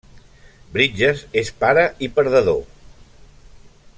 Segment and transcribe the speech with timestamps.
[0.77, 2.59] Bridges és pare i perdedor.